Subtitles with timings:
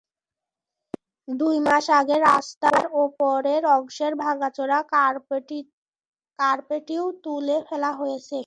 [1.27, 4.79] দুই মাস আগে রাস্তার ওপরের অংশের ভাঙাচোরা
[6.39, 8.39] কার্পেটিং তুলে ফেলা হয়েছে।